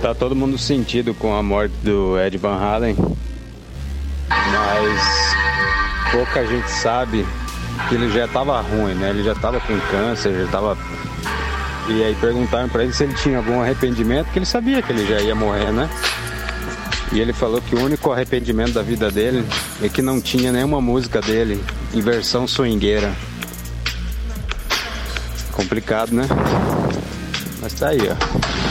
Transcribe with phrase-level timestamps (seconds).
[0.00, 2.96] Tá todo mundo sentido com a morte do Ed Van Halen,
[4.28, 7.26] mas pouca gente sabe
[7.88, 9.10] que ele já tava ruim, né?
[9.10, 10.78] Ele já tava com câncer, já tava.
[11.88, 15.04] E aí perguntaram para ele se ele tinha algum arrependimento, porque ele sabia que ele
[15.04, 15.90] já ia morrer, né?
[17.12, 19.44] E ele falou que o único arrependimento da vida dele
[19.82, 23.12] é que não tinha nenhuma música dele em versão swingueira.
[25.52, 26.26] Complicado, né?
[27.60, 28.67] Mas tá aí, ó.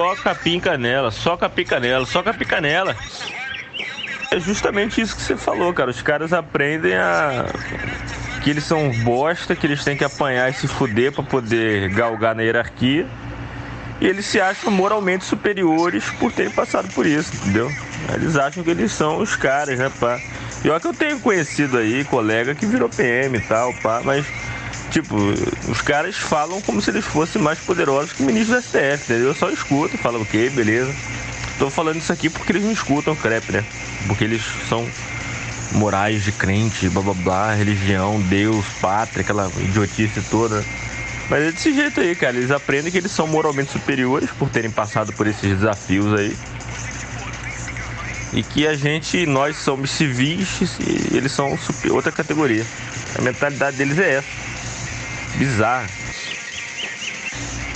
[0.00, 2.96] Só capim canela, só capim canela, só capim canela.
[4.30, 5.90] É justamente isso que você falou, cara.
[5.90, 7.44] Os caras aprendem a.
[8.42, 12.34] que eles são bosta, que eles têm que apanhar e se fuder pra poder galgar
[12.34, 13.06] na hierarquia.
[14.00, 17.70] E eles se acham moralmente superiores por terem passado por isso, entendeu?
[18.14, 20.18] Eles acham que eles são os caras, né, pá?
[20.62, 24.24] Pior que eu tenho conhecido aí, colega que virou PM e tal, pá, mas
[24.90, 25.16] Tipo,
[25.68, 29.28] os caras falam como se eles fossem mais poderosos que o ministro do STF, entendeu?
[29.28, 30.92] Eu só escuto, falo, ok, beleza.
[31.58, 33.64] Tô falando isso aqui porque eles não escutam crepe, né?
[34.06, 34.88] Porque eles são
[35.72, 40.64] morais de crente, blá blá blá, religião, Deus, pátria, aquela idiotice toda.
[41.28, 42.36] Mas é desse jeito aí, cara.
[42.36, 46.36] Eles aprendem que eles são moralmente superiores por terem passado por esses desafios aí.
[48.32, 51.56] E que a gente, nós somos civis e eles são
[51.90, 52.66] outra categoria.
[53.16, 54.49] A mentalidade deles é essa.
[55.36, 55.88] Bizarro.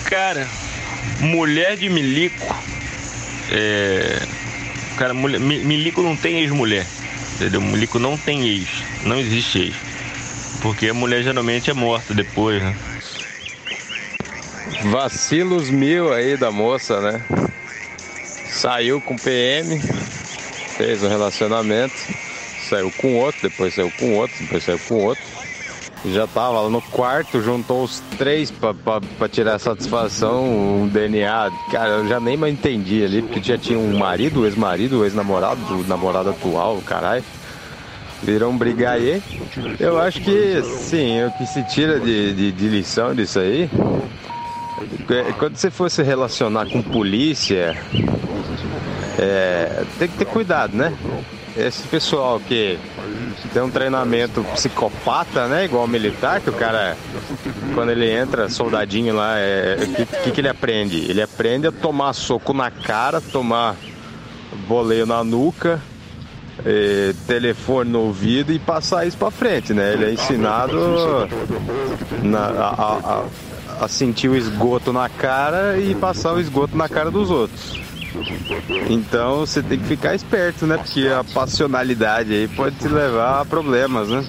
[0.05, 0.47] Cara,
[1.21, 2.57] mulher de milico.
[3.51, 4.21] É.
[4.97, 6.87] Cara, mulher, milico não tem ex-mulher.
[7.35, 7.61] Entendeu?
[7.61, 8.69] Milico não tem ex.
[9.03, 9.75] Não existe ex.
[10.63, 12.77] Porque a mulher geralmente é morta depois, né?
[14.85, 17.21] Vacilos mil aí da moça, né?
[18.51, 19.81] Saiu com PM,
[20.77, 21.95] fez um relacionamento,
[22.69, 25.34] saiu com outro, depois saiu com outro, depois saiu com outro
[26.07, 31.51] já tava lá no quarto, juntou os três para tirar satisfação, um DNA.
[31.71, 36.31] Cara, eu já nem mais entendi ali, porque já tinha um marido, ex-marido, ex-namorado, namorado
[36.31, 37.25] atual, caralho.
[38.23, 39.23] Viram brigar aí.
[39.79, 43.69] Eu acho que, sim, o que se tira de, de, de lição disso aí
[45.11, 47.77] é quando você for se relacionar com polícia,
[49.19, 50.97] é, tem que ter cuidado, né?
[51.57, 52.79] Esse pessoal que
[53.53, 55.65] tem um treinamento psicopata, né?
[55.65, 56.97] Igual militar, que o cara,
[57.75, 60.97] quando ele entra, soldadinho lá, o é, que, que, que ele aprende?
[61.09, 63.77] Ele aprende a tomar soco na cara, tomar
[64.67, 65.81] boleio na nuca,
[66.65, 69.93] eh, telefone no ouvido e passar isso pra frente, né?
[69.93, 71.29] Ele é ensinado
[72.23, 73.25] na, a,
[73.81, 77.84] a, a sentir o esgoto na cara e passar o esgoto na cara dos outros.
[78.89, 80.77] Então você tem que ficar esperto, né?
[80.77, 84.25] Porque a passionalidade aí pode te levar a problemas, né?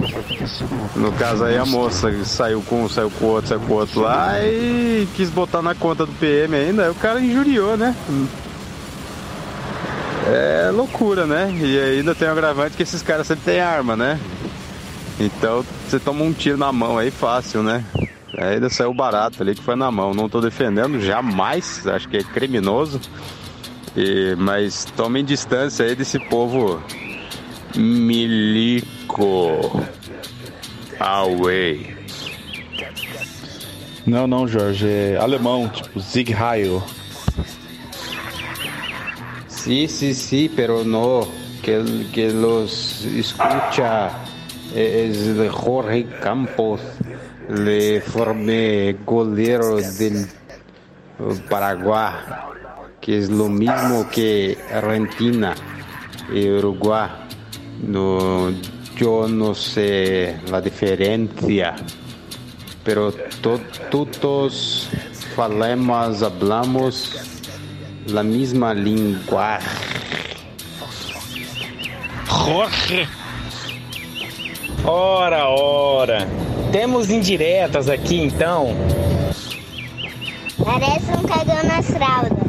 [0.95, 4.39] No caso aí a moça saiu com um, saiu com outro, saiu com outro lá
[4.41, 7.95] e quis botar na conta do PM ainda, aí o cara injuriou, né?
[10.27, 11.53] É loucura, né?
[11.61, 14.19] E ainda tem um agravante que esses caras sempre têm arma, né?
[15.19, 17.85] Então você toma um tiro na mão aí fácil, né?
[18.37, 20.13] Ainda saiu barato ali que foi na mão.
[20.13, 21.85] Não tô defendendo, jamais.
[21.87, 22.99] Acho que é criminoso.
[23.95, 26.81] E, mas tomem distância aí desse povo
[27.75, 29.85] milico.
[30.99, 31.95] Away.
[34.05, 36.83] Não, não, Jorge, é alemão, tipo Zig Heil.
[39.47, 41.27] Sí, sí, sí, pero no,
[41.63, 44.11] que, que los escucha
[44.75, 46.81] es de Jorge Campos,
[47.49, 50.27] le formé golero del
[51.49, 52.13] Paraguay
[53.05, 55.53] que es lo mismo que Argentina
[56.33, 57.07] y Uruguay.
[57.87, 58.49] No,
[58.97, 61.75] yo no sé la diferencia,
[62.83, 63.59] pero to,
[63.91, 64.89] todos
[65.35, 67.13] falamos, hablamos
[68.07, 69.59] la misma língua.
[72.27, 73.07] Jorge!
[74.83, 76.27] Ora, ora!
[76.71, 78.75] Temos indiretas aqui então.
[80.57, 82.44] Parece um cagão nas fraldas.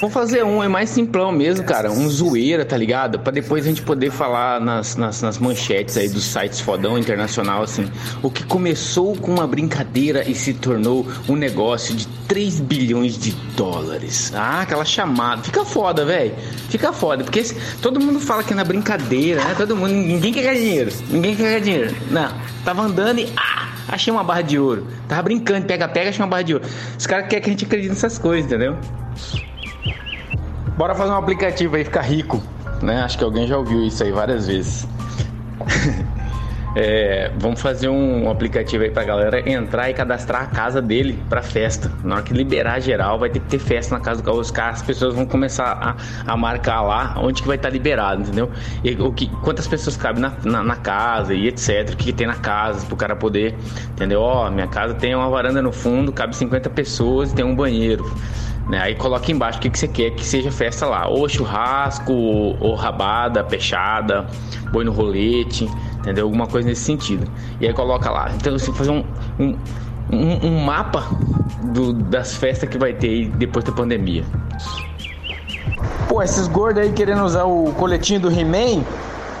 [0.00, 1.90] Vamos fazer um, é mais simplão mesmo, cara.
[1.90, 3.18] Um zoeira, tá ligado?
[3.18, 7.62] Pra depois a gente poder falar nas, nas, nas manchetes aí dos sites fodão internacional,
[7.62, 7.90] assim.
[8.22, 13.30] O que começou com uma brincadeira e se tornou um negócio de 3 bilhões de
[13.56, 14.32] dólares.
[14.34, 15.42] Ah, aquela chamada.
[15.42, 16.34] Fica foda, velho.
[16.68, 17.24] Fica foda.
[17.24, 17.42] Porque
[17.80, 19.54] todo mundo fala que é na brincadeira, né?
[19.56, 19.92] Todo mundo.
[19.92, 20.92] Ninguém quer ganhar dinheiro.
[21.08, 21.96] Ninguém quer ganhar dinheiro.
[22.10, 22.30] Não.
[22.64, 23.32] Tava andando e.
[23.36, 23.66] Ah!
[23.88, 24.86] Achei uma barra de ouro.
[25.08, 26.66] Tava brincando, pega-pega, achei uma barra de ouro.
[26.98, 28.76] Os caras querem que a gente acredite nessas coisas, entendeu?
[30.76, 32.42] Bora fazer um aplicativo aí ficar rico,
[32.82, 33.02] né?
[33.02, 34.86] Acho que alguém já ouviu isso aí várias vezes.
[36.78, 41.40] É, vamos fazer um aplicativo aí pra galera entrar e cadastrar a casa dele pra
[41.40, 41.90] festa.
[42.04, 44.38] Na hora que liberar geral, vai ter que ter festa na casa do carro.
[44.38, 47.72] Os caras, as pessoas vão começar a, a marcar lá onde que vai estar tá
[47.72, 48.50] liberado, entendeu?
[48.84, 51.94] E o que, quantas pessoas cabem na, na, na casa e etc.
[51.94, 53.54] O que, que, tem na casa pro cara poder,
[53.92, 54.20] entendeu?
[54.20, 58.04] Ó, minha casa tem uma varanda no fundo, cabe 50 pessoas e tem um banheiro.
[58.68, 58.80] Né?
[58.80, 61.08] Aí coloca embaixo o que, que você quer que seja festa lá.
[61.08, 64.26] Ou churrasco, ou rabada, peixada,
[64.72, 66.24] boi no rolete, entendeu?
[66.24, 67.30] Alguma coisa nesse sentido.
[67.60, 68.30] E aí coloca lá.
[68.34, 69.04] Então você fazer um,
[69.38, 71.06] um, um, mapa
[71.72, 74.24] do, das festas que vai ter depois da pandemia.
[76.08, 78.84] Pô, esses gordos aí querendo usar o coletinho do He-Man,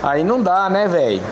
[0.02, 1.22] aí não dá, né, velho?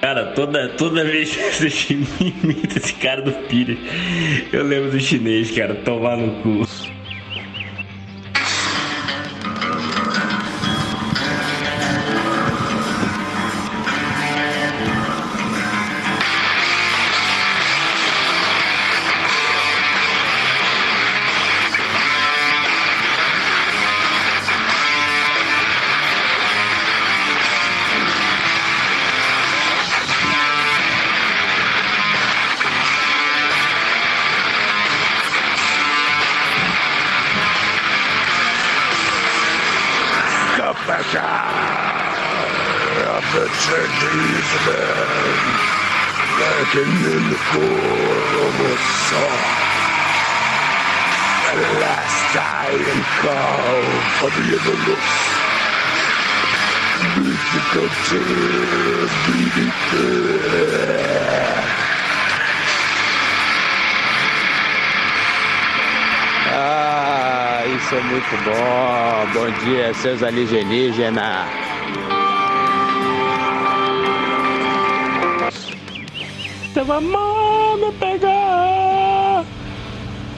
[0.00, 1.94] Cara, toda, toda vez que você
[2.44, 3.78] imita esse cara do Pires,
[4.52, 6.95] eu lembro do chinês, cara, tomar no cu.
[69.66, 71.48] Dia, seus alienígenas.
[76.72, 79.44] Tava me pegar.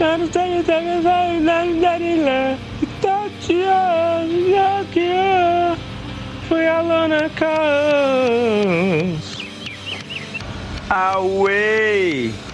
[0.01, 2.57] Eu não sei se é vai lá,
[3.03, 5.11] Tatiana, que
[6.49, 7.31] foi a Lana
[10.89, 12.48] Away!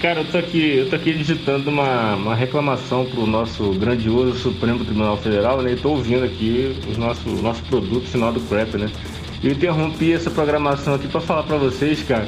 [0.00, 4.84] Cara, eu tô aqui, eu tô aqui digitando uma, uma reclamação pro nosso grandioso Supremo
[4.84, 5.72] Tribunal Federal, né?
[5.72, 8.90] E tô ouvindo aqui o nosso, nosso produto final do Crap, né?
[9.42, 12.26] Eu interrompi essa programação aqui para falar para vocês, cara,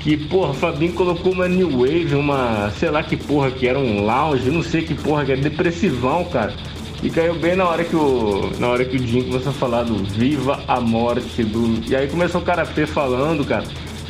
[0.00, 3.78] que porra, o Fabinho colocou uma New Wave, uma, sei lá que porra que era,
[3.78, 6.54] um lounge, não sei que porra que era, depressivão, cara.
[7.02, 8.50] E caiu bem na hora que o.
[8.58, 11.82] Na hora que o Jim começou a falar do Viva a Morte do.
[11.90, 13.64] E aí começou o cara P falando, cara.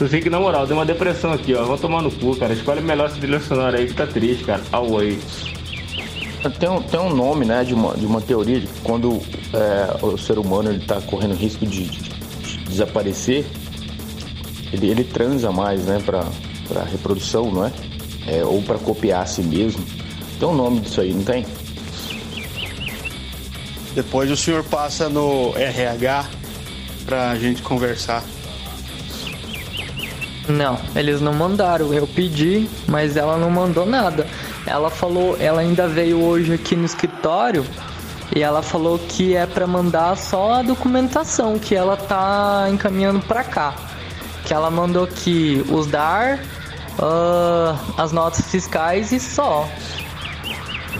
[0.09, 1.63] Que na moral, deu uma depressão aqui, ó.
[1.65, 2.55] Vou tomar no cu, cara.
[2.55, 4.63] Escolhe melhor esse trilha sonora aí que tá triste, cara.
[4.73, 5.19] Away.
[6.59, 9.21] Tem um, tem um nome, né, de uma, de uma teoria de que quando
[9.53, 13.45] é, o ser humano ele tá correndo risco de, de, de desaparecer,
[14.73, 16.25] ele, ele transa mais, né, pra,
[16.67, 17.73] pra reprodução, não é?
[18.27, 19.85] é ou para copiar a si mesmo.
[20.39, 21.45] Tem um nome disso aí, não tem?
[23.95, 26.27] Depois o senhor passa no RH
[27.05, 28.25] pra gente conversar.
[30.51, 31.95] Não, eles não mandaram.
[31.95, 34.27] Eu pedi, mas ela não mandou nada.
[34.67, 37.65] Ela falou, ela ainda veio hoje aqui no escritório
[38.35, 43.45] e ela falou que é para mandar só a documentação que ela tá encaminhando para
[43.45, 43.75] cá.
[44.45, 46.41] Que ela mandou aqui os DAR,
[46.99, 49.69] uh, as notas fiscais e só.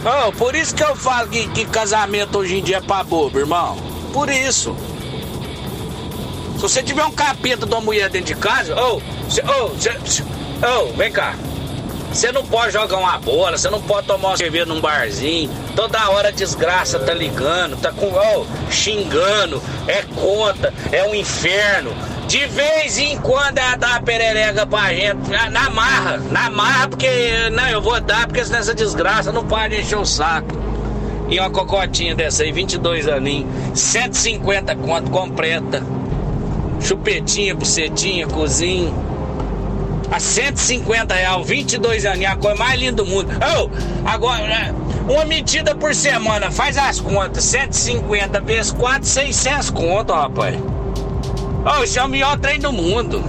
[0.03, 3.37] Oh, por isso que eu falo que, que casamento hoje em dia é pra bobo,
[3.37, 3.77] irmão.
[4.13, 4.75] Por isso.
[6.61, 9.71] Se você tiver um capeta de uma mulher dentro de casa, ô, oh,
[10.61, 11.33] oh, vem cá.
[12.13, 15.49] Você não pode jogar uma bola, você não pode tomar uma cerveja num barzinho.
[15.75, 21.95] Toda hora a desgraça tá ligando, tá com, oh, xingando, é conta, é um inferno.
[22.27, 27.49] De vez em quando ela dá uma perereca pra gente, na marra, na marra, porque
[27.49, 30.55] não, eu vou dar, porque senão essa desgraça não pode encher o saco.
[31.27, 35.81] E uma cocotinha dessa aí, 22 aninhos, 150 conto completa.
[36.81, 38.91] Chupetinha, bucetinha, cozinha.
[40.11, 43.29] A 150 reais, 22 anos, a coisa mais linda do mundo.
[43.39, 43.69] Oh,
[44.05, 44.75] agora, né,
[45.07, 47.43] uma medida por semana, faz as contas.
[47.45, 50.57] 150 vezes 4, 600 conto, rapaz.
[51.63, 53.23] Oh, isso é o melhor trem do mundo.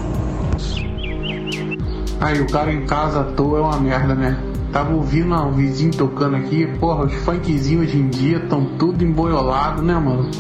[2.21, 4.37] Aí, o cara em casa à toa é uma merda, né?
[4.73, 9.83] Tava ouvindo um vizinho tocando aqui, porra, os funkzinhos hoje em dia estão tudo emboiolado,
[9.83, 10.31] né, mano?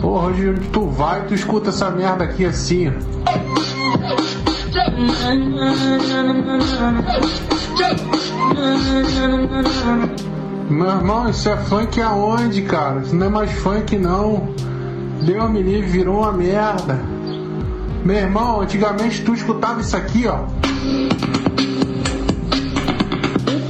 [0.00, 2.92] Porra, hoje tu vai, tu escuta essa merda aqui assim.
[10.68, 13.00] Meu irmão, isso é funk aonde, cara?
[13.00, 14.48] Isso não é mais funk não.
[15.22, 17.00] Deu me livre, virou uma merda.
[18.04, 20.44] Meu irmão, antigamente tu escutava isso aqui, ó.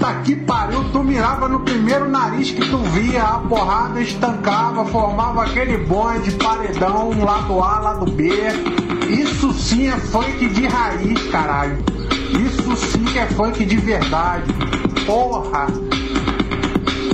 [0.06, 5.42] Puta que pariu, tu mirava no primeiro nariz que tu via, a porrada estancava, formava
[5.42, 8.30] aquele bonde, paredão, lado A, lado B.
[9.08, 11.78] Isso sim é funk de raiz, caralho.
[12.30, 14.52] Isso sim é funk de verdade.
[15.04, 15.66] Porra!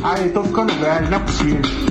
[0.02, 1.81] Aí, tô ficando velho, não é possível.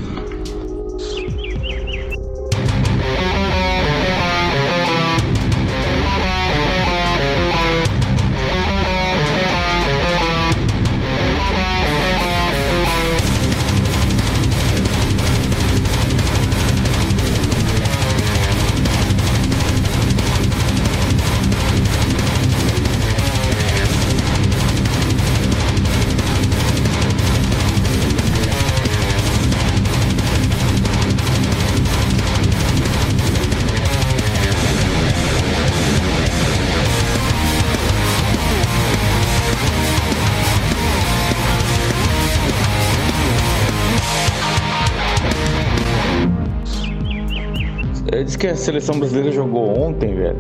[48.42, 50.36] Que a seleção brasileira jogou ontem, velho.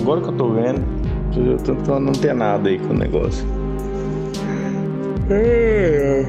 [0.00, 0.82] Agora que eu tô vendo,
[1.36, 3.46] eu tô tentando não ter nada aí com o negócio.
[5.30, 6.24] É.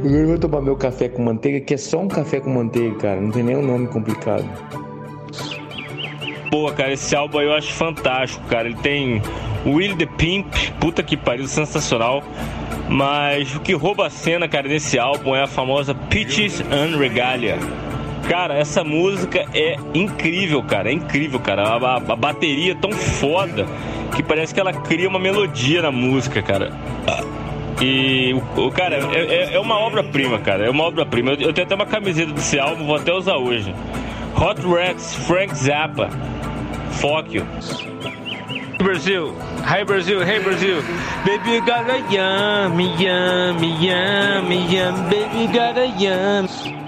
[0.00, 2.96] Agora eu vou tomar meu café com manteiga, que é só um café com manteiga,
[2.96, 3.20] cara.
[3.20, 4.44] Não tem nenhum nome complicado.
[6.50, 8.66] Pô, cara, esse álbum aí eu acho fantástico, cara.
[8.66, 9.22] Ele tem
[9.64, 12.20] Will the Pimp, puta que pariu, sensacional.
[12.88, 17.58] Mas o que rouba a cena, cara, nesse álbum é a famosa Peaches and Regalia.
[18.28, 20.88] Cara, essa música é incrível, cara.
[20.88, 21.62] É incrível, cara.
[21.62, 23.66] A, a, a bateria é tão foda
[24.16, 26.72] que parece que ela cria uma melodia na música, cara.
[27.80, 30.66] E o cara, é, é, é uma obra-prima, cara.
[30.66, 31.32] É uma obra-prima.
[31.32, 33.74] Eu, eu, tenho até uma camiseta desse álbum, vou até usar hoje.
[34.36, 36.08] Hot Rats, Frank Zappa.
[37.28, 37.44] You.
[38.78, 40.82] Brasil, hi Brasil, hey Brasil.
[41.24, 44.94] Baby, you a yummy, yummy, yummy, yum.
[45.10, 46.83] Baby, you a yum.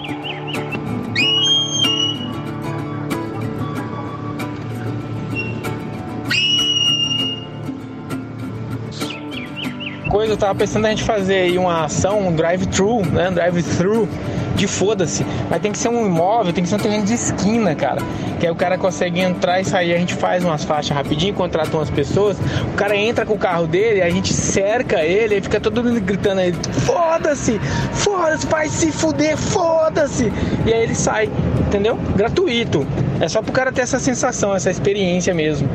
[10.16, 13.28] Coisa, eu tava pensando a gente fazer aí uma ação, um drive-thru, né?
[13.28, 14.08] Um drive-thru
[14.54, 15.26] de foda-se.
[15.50, 18.00] Mas tem que ser um imóvel, tem que ser um terreno de esquina, cara.
[18.40, 21.76] Que aí o cara consegue entrar e sair, a gente faz umas faixas rapidinho, contrata
[21.76, 22.38] umas pessoas,
[22.72, 26.00] o cara entra com o carro dele, a gente cerca ele, e fica todo mundo
[26.00, 26.54] gritando aí,
[26.86, 27.58] foda-se,
[27.92, 30.32] foda-se, vai se fuder, foda-se.
[30.64, 31.28] E aí ele sai,
[31.66, 31.94] entendeu?
[32.16, 32.86] Gratuito.
[33.20, 35.68] É só pro cara ter essa sensação, essa experiência mesmo.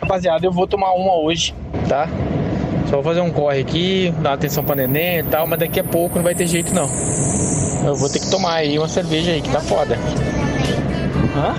[0.00, 1.52] Rapaziada, eu vou tomar uma hoje,
[1.88, 2.08] tá?
[2.88, 5.84] Só vou fazer um corre aqui, dar atenção pra neném e tal, mas daqui a
[5.84, 6.88] pouco não vai ter jeito não.
[7.84, 9.98] Eu vou ter que tomar aí uma cerveja aí, que tá foda.
[11.36, 11.54] Hã?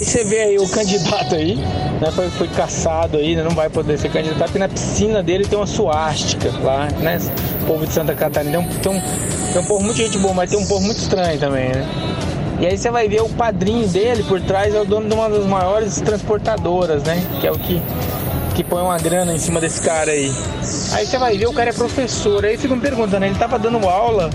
[0.00, 2.10] E você vê aí o candidato aí, né?
[2.14, 5.58] Foi, foi caçado aí, né, não vai poder ser candidato, porque na piscina dele tem
[5.58, 7.18] uma suástica lá, né?
[7.62, 9.00] O povo de Santa Catarina tem um, tem um,
[9.52, 11.84] tem um povo muito gente boa, mas tem um povo muito estranho também, né?
[12.60, 15.30] E aí você vai ver o padrinho dele por trás é o dono de uma
[15.30, 17.24] das maiores transportadoras, né?
[17.40, 17.80] Que é o que,
[18.56, 20.32] que põe uma grana em cima desse cara aí.
[20.92, 22.44] Aí você vai ver o cara é professor.
[22.44, 24.28] Aí fica me perguntando, ele tava dando aula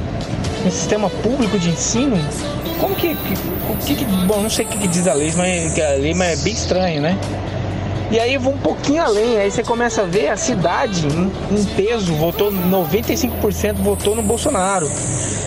[0.63, 2.17] no sistema público de ensino?
[2.79, 3.15] Como que.
[3.85, 6.39] que, que bom, não sei o que, que diz a lei, mas a lei mas
[6.39, 7.17] é bem estranho, né?
[8.13, 11.65] E aí vou um pouquinho além, aí você começa a ver a cidade em, em
[11.75, 14.85] peso, votou 95% votou no Bolsonaro.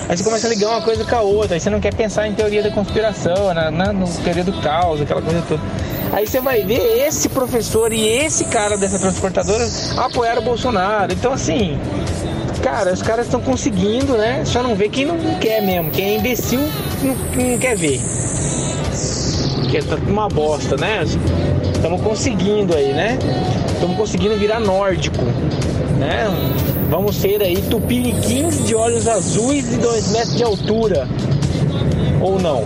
[0.09, 2.27] Aí você começa a ligar uma coisa com a outra, aí você não quer pensar
[2.27, 5.63] em teoria da conspiração, na, na no teoria do caos, aquela coisa toda.
[6.13, 9.65] Aí você vai ver esse professor e esse cara dessa transportadora
[9.99, 11.13] apoiar o Bolsonaro.
[11.13, 11.79] Então assim,
[12.65, 14.43] cara, os caras estão conseguindo, né?
[14.45, 16.59] Só não vê quem não quer mesmo, quem é imbecil
[17.01, 18.01] não, não quer ver.
[19.71, 21.05] Que é uma bosta, né?
[21.77, 23.19] Estamos conseguindo aí, né?
[23.73, 25.23] Estamos conseguindo virar nórdico,
[25.99, 26.27] né?
[26.91, 31.09] Vamos ser aí tupiniquins de olhos azuis e dois metros de altura.
[32.21, 32.65] Ou não?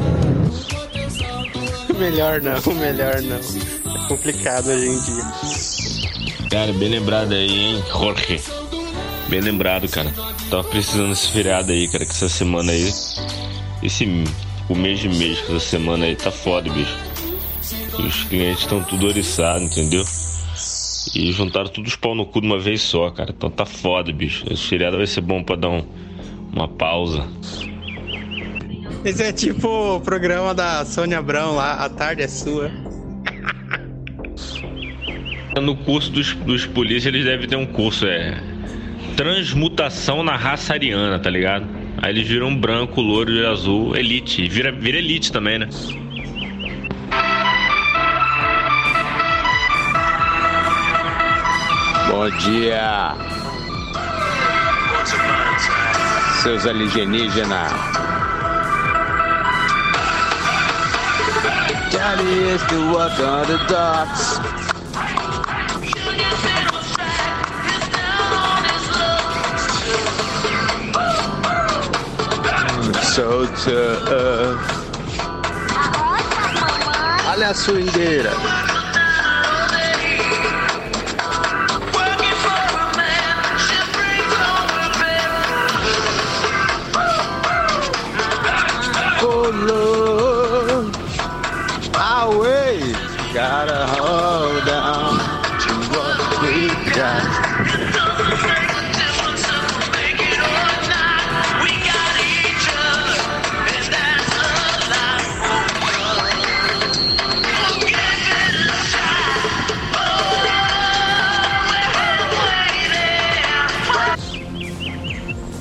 [2.00, 3.36] melhor não, melhor não.
[3.36, 6.48] É complicado hoje em dia.
[6.50, 8.40] Cara, bem lembrado aí, hein, Jorge?
[9.28, 10.12] Bem lembrado, cara.
[10.48, 12.90] Tava precisando desse feriado aí, cara, que essa semana aí.
[13.82, 14.24] Esse
[14.68, 17.09] o mês de mês, essa semana aí tá foda, bicho.
[18.06, 20.04] Os clientes estão tudo oriçados, entendeu?
[21.14, 23.32] E juntaram todos os pau no cu de uma vez só, cara.
[23.36, 24.44] Então tá foda, bicho.
[24.50, 25.84] Esse feriado vai ser bom pra dar um,
[26.52, 27.26] uma pausa.
[29.04, 32.70] Esse é tipo o programa da Sônia Abrão lá, A Tarde é Sua.
[35.60, 38.38] No curso dos, dos polícias, eles devem ter um curso, é.
[39.16, 41.66] Transmutação na raça ariana, tá ligado?
[41.98, 44.46] Aí eles viram branco, louro e azul, elite.
[44.48, 45.68] Vira, vira elite também, né?
[52.20, 53.16] Bom dia,
[56.42, 57.72] seus alienígenas.
[61.92, 63.18] That is the work
[77.32, 78.59] Olha a swingueira.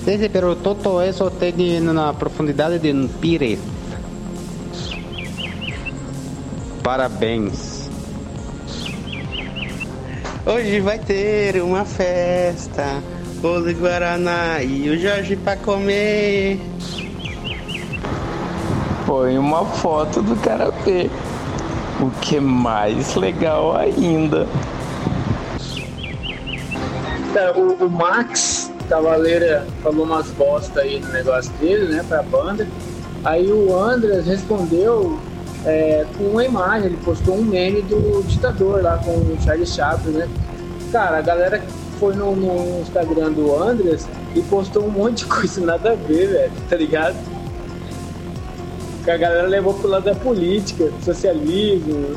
[0.10, 3.60] Sí, sí, pero todo eso tiene una profundidad de un pires.
[6.82, 7.88] Parabéns.
[10.48, 13.04] Hoje vai ter uma festa,
[13.39, 16.60] bolo de Guaraná e o Jorge pra comer.
[19.06, 21.08] Põe uma foto do karatê.
[22.01, 24.48] O que é mais legal ainda.
[27.32, 32.67] Cara, o, o Max Cavaleira falou umas bosta aí no negócio dele, né, pra banda.
[33.23, 35.19] Aí o Andras respondeu
[35.65, 40.13] é, com uma imagem, ele postou um meme do ditador lá com o Charles Chaplin,
[40.13, 40.30] né?
[40.91, 41.62] Cara, a galera
[41.99, 46.28] foi no, no Instagram do Andras e postou um monte de coisa nada a ver,
[46.28, 47.15] velho, tá ligado?
[49.04, 52.15] A galera levou pro lado da política, socialismo,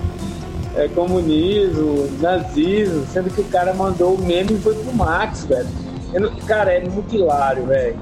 [0.76, 5.81] é, comunismo, nazismo, sendo que o cara mandou o meme e foi pro Max, velho.
[6.12, 7.96] Não- cara, é muito hilário, velho.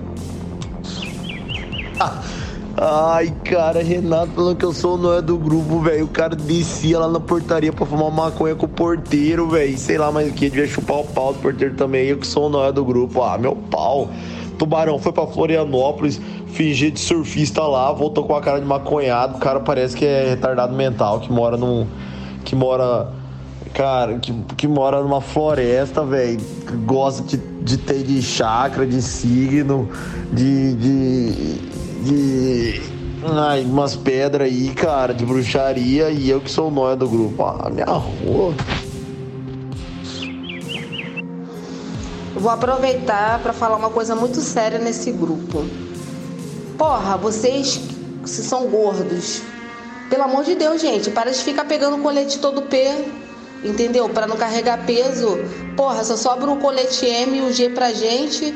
[2.83, 6.07] Ai, cara, Renato falando que eu sou o Noé do grupo, velho.
[6.07, 9.77] O cara descia lá na portaria pra fumar maconha com o porteiro, velho.
[9.77, 12.07] Sei lá mais o que, devia chupar o pau do porteiro também.
[12.07, 13.23] Eu que sou o Noé do grupo.
[13.23, 14.09] Ah, meu pau.
[14.59, 19.37] Tubarão foi pra Florianópolis, fingir de surfista lá, voltou com a cara de maconhado.
[19.37, 21.87] O cara parece que é retardado mental, que mora num.
[22.44, 23.09] que mora.
[23.74, 26.40] Cara, que, que mora numa floresta, velho.
[26.85, 29.88] Gosta de, de ter de chakra, de signo,
[30.33, 30.74] de.
[30.74, 31.59] de.
[32.04, 32.83] de.
[33.22, 36.11] Ai, umas pedras aí, cara, de bruxaria.
[36.11, 37.42] E eu que sou o nóia do grupo.
[37.44, 38.54] Ah, minha rua.
[42.35, 45.64] Vou aproveitar para falar uma coisa muito séria nesse grupo.
[46.78, 47.80] Porra, vocês
[48.24, 49.42] se são gordos.
[50.09, 53.04] Pelo amor de Deus, gente, para de ficar pegando colete todo P,
[53.64, 54.09] entendeu?
[54.09, 55.38] Para não carregar peso.
[55.77, 58.55] Porra, só sobra o colete M e o G pra gente.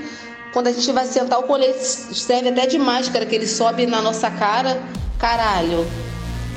[0.52, 4.00] Quando a gente vai sentar, o colete serve até de máscara, que ele sobe na
[4.00, 4.80] nossa cara.
[5.18, 5.86] Caralho.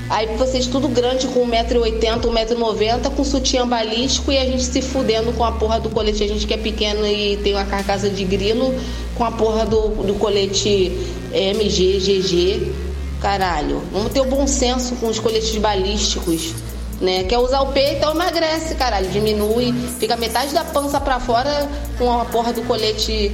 [0.10, 5.34] Aí vocês tudo grande com 1,80m, 1,90m, com sutiã balístico e a gente se fudendo
[5.34, 6.24] com a porra do colete.
[6.24, 8.74] A gente que é pequeno e tem uma carcaça de grilo
[9.16, 10.98] com a porra do, do colete
[11.34, 12.72] MG, GG.
[13.20, 13.82] Caralho.
[13.92, 16.54] Vamos ter o bom senso com os coletes balísticos.
[17.00, 17.24] Né?
[17.26, 19.10] Quer usar o peito, então emagrece, caralho.
[19.10, 23.32] Diminui, fica metade da pança pra fora com a porra do colete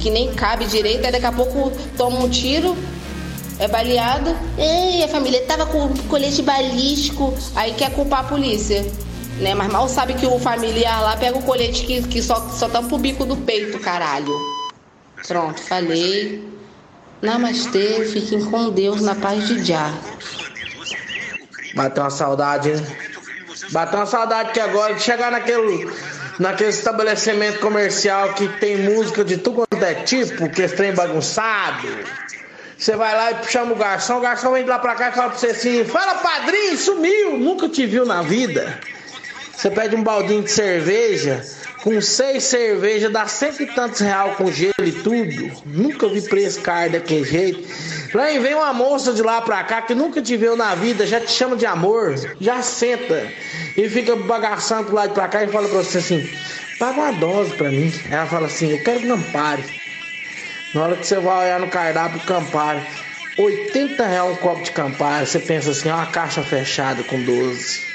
[0.00, 1.04] que nem cabe direito.
[1.04, 2.76] Aí daqui a pouco toma um tiro,
[3.58, 4.34] é baleado.
[4.56, 7.34] Ei, a família tava com colete balístico.
[7.54, 8.84] Aí quer culpar a polícia.
[9.38, 9.54] Né?
[9.54, 12.94] Mas mal sabe que o familiar lá pega o colete que, que só, só tampa
[12.94, 14.32] o bico do peito, caralho.
[15.26, 16.42] Pronto, falei.
[17.20, 19.92] Namastê, fiquem com Deus na paz de Já.
[21.74, 22.86] Bateu uma saudade, né?
[23.70, 25.90] Bateu uma saudade que agora de chegar naquele,
[26.38, 31.88] naquele estabelecimento comercial que tem música de tudo quanto é tipo, que esse trem bagunçado.
[32.76, 35.12] Você vai lá e chama o garçom, o garçom vem de lá pra cá e
[35.12, 38.78] fala pra você assim: Fala padrinho, sumiu, nunca te viu na vida.
[39.56, 41.42] Você pede um baldinho de cerveja,
[41.82, 45.50] com seis cervejas, dá cento e tantos real com gelo e tudo.
[45.66, 47.68] Nunca vi preço caro daquele jeito.
[48.14, 51.20] Lá vem uma moça de lá pra cá que nunca te viu na vida, já
[51.20, 53.28] te chama de amor, já senta
[53.76, 56.28] e fica bagaçando pro lado pra cá e fala pra você assim:
[56.78, 57.92] paga uma dose pra mim.
[58.10, 59.64] Ela fala assim: eu quero Campari.
[60.74, 62.82] Na hora que você vai olhar no cardápio Campari,
[63.38, 67.93] 80 reais um copo de Campari, você pensa assim: é uma caixa fechada com 12.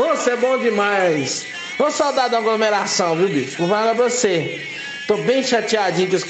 [0.00, 1.46] Nossa, é bom demais.
[1.78, 3.58] Ô saudade da aglomeração, viu, bicho?
[3.58, 4.66] Vou falar pra você.
[5.06, 6.24] Tô bem chateadinho com esse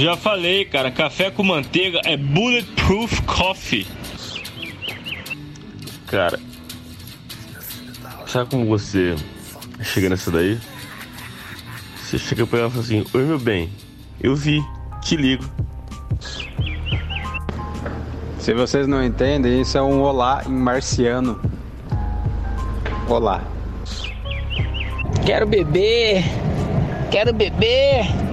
[0.00, 3.86] Já falei, cara, café com manteiga é bulletproof coffee.
[6.06, 6.40] Cara,
[8.26, 9.14] sabe como você
[9.82, 10.58] chega nessa daí?
[11.96, 13.68] Você chega pra ela e fala assim: Oi, meu bem,
[14.22, 14.64] eu vi,
[15.02, 15.44] te ligo.
[18.38, 21.38] Se vocês não entendem, isso é um olá em marciano.
[23.06, 23.44] Olá.
[25.26, 26.24] Quero beber.
[27.10, 28.29] Quero beber.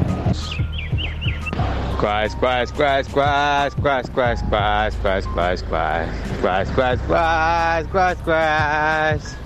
[2.00, 5.64] Quais, quais, quais, quais, quais, quais, quais, quais, quais, quais,
[6.44, 9.38] quais, quais, quais, quais, quais.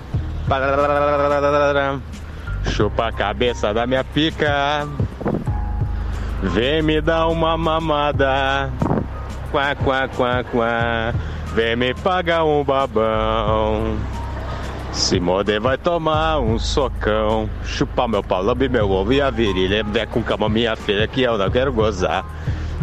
[2.66, 4.86] Chupa a cabeça da minha pica.
[6.42, 8.70] Vem me dar uma mamada.
[9.50, 11.14] Quá, quá, quá, quá.
[11.54, 13.96] Vem me pagar um babão.
[14.92, 19.84] Se morder vai tomar um socão, chupar meu pau, lamber meu ovo e a virilha,
[19.94, 22.24] é com calma minha filha que eu não quero gozar.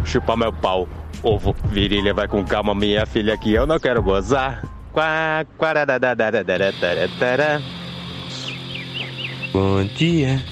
[0.03, 0.89] Chupar meu pau,
[1.21, 4.63] ovo, virilha, vai com calma minha filha que eu não quero gozar.
[4.91, 5.45] Quá,
[9.53, 10.43] Bom dia,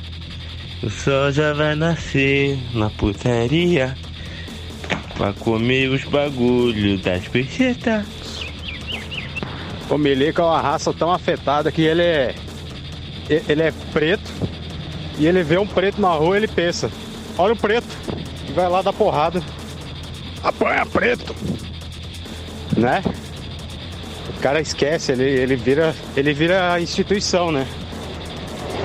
[0.84, 3.96] o sol já vai nascer na putaria
[5.18, 8.17] pra comer os bagulhos das peixetas.
[9.90, 12.36] O Milico é uma raça tão afetada que ele é.
[13.30, 14.32] Ele é preto
[15.18, 16.92] e ele vê um preto na rua ele pensa:
[17.38, 17.88] olha o preto,
[18.48, 19.42] e vai lá dar porrada.
[20.44, 21.36] Apanha preto!
[22.76, 23.04] Né?
[24.38, 25.96] O cara esquece, ele, ele vira.
[26.16, 27.66] Ele vira a instituição, né?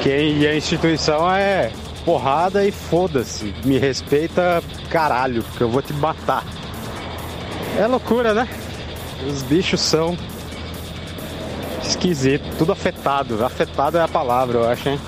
[0.02, 1.70] Quem e a instituição é
[2.04, 3.54] porrada e foda-se.
[3.64, 6.44] Me respeita, caralho, porque eu vou te matar.
[7.78, 8.48] É loucura, né?
[9.28, 10.16] Os bichos são
[11.92, 13.44] esquisito, tudo afetado.
[13.44, 15.00] Afetado é a palavra, eu acho, hein?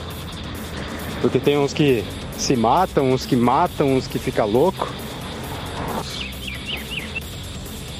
[1.20, 2.04] Porque tem uns que
[2.36, 4.88] se matam, uns que matam, uns que fica louco.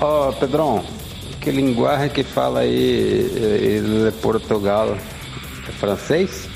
[0.00, 0.84] Ó, Pedrão,
[1.40, 4.96] que linguagem que fala aí eh, de Portugal?
[5.68, 6.48] É francês?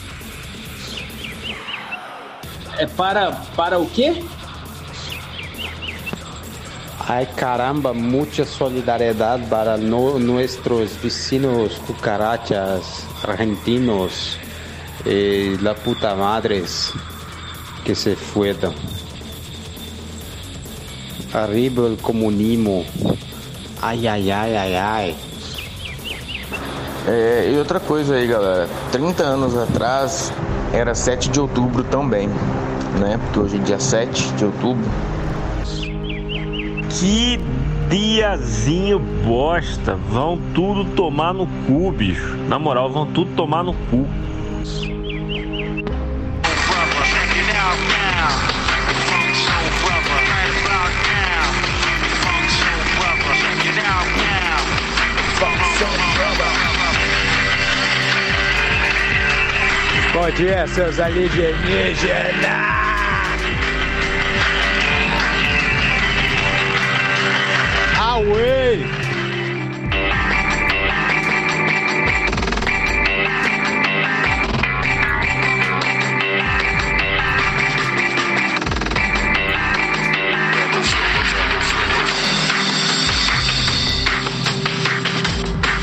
[2.76, 4.22] É para, para o quê?
[7.08, 14.38] Ai caramba, muita solidariedade para no, nuestros vecinos cucarachas argentinos
[15.06, 16.92] e la puta madres
[17.82, 18.74] que se fueron.
[21.32, 22.84] Arriba el comunismo.
[23.80, 25.16] Ai, ai, ai, ai, ai.
[27.06, 28.68] É, e outra coisa aí, galera.
[28.92, 30.30] 30 anos atrás
[30.74, 32.28] era 7 de outubro também,
[33.00, 33.18] né?
[33.24, 34.84] Porque hoje é dia 7 de outubro.
[36.90, 37.38] Que
[37.90, 39.94] diazinho bosta.
[39.94, 42.36] Vão tudo tomar no cu, bicho.
[42.48, 44.08] Na moral, vão tudo tomar no cu.
[60.14, 62.87] Bom dia, seus alienígenas!
[68.18, 68.84] Away!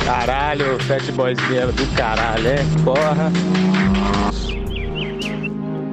[0.03, 2.57] Caralho, Fat Boys mesmo do caralho, é?
[2.83, 3.31] Porra!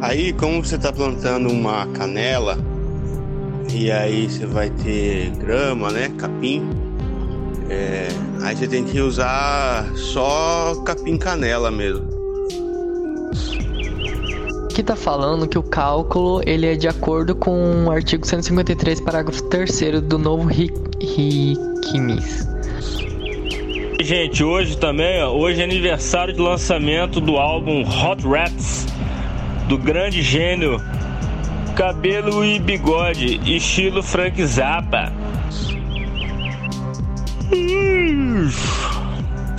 [0.00, 2.59] Aí, como você tá plantando uma canela,
[3.70, 6.11] e aí você vai ter grama, né?
[6.18, 6.62] Capim.
[7.68, 8.09] é,
[8.42, 12.07] aí você tem que usar só capim canela mesmo.
[14.70, 19.42] Aqui tá falando que o cálculo ele é de acordo com o artigo 153, parágrafo
[19.44, 22.48] 3 do novo RICMIS.
[24.01, 28.87] Gente, hoje também, ó, hoje é aniversário de lançamento do álbum Hot Rats
[29.68, 30.81] do grande gênio
[31.76, 35.12] Cabelo e Bigode, estilo Frank Zappa.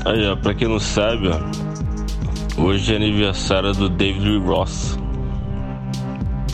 [0.06, 5.00] Aí, ó, pra quem não sabe, ó, hoje é aniversário do David Lee Ross.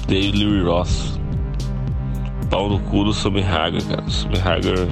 [0.08, 1.19] David Lee Ross.
[2.50, 4.10] Pau no cu do Sammy Hagar, cara.
[4.10, 4.88] Sammy Hagar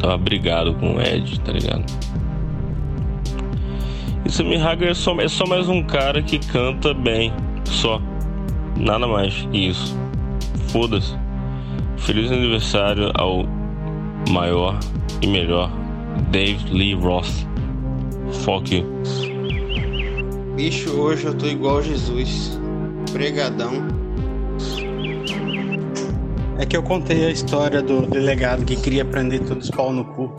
[0.00, 1.84] tava brigado com o Ed, tá ligado?
[4.24, 7.32] E Sammy é só, é só mais um cara que canta bem,
[7.64, 8.00] só.
[8.76, 9.96] Nada mais que isso.
[10.68, 11.14] Foda-se.
[11.96, 13.44] Feliz aniversário ao
[14.30, 14.78] maior
[15.22, 15.70] e melhor
[16.30, 17.46] David Lee Ross.
[18.44, 18.84] Fuck you.
[20.56, 22.58] Bicho, hoje eu tô igual Jesus.
[23.12, 23.86] Pregadão.
[26.58, 30.04] É que eu contei a história do delegado que queria prender todos os pau no
[30.04, 30.32] cu.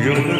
[0.00, 0.37] You're